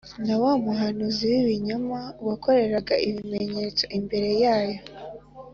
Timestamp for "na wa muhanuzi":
0.25-1.23